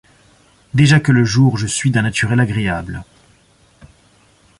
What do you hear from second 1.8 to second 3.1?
d'un naturel agréable.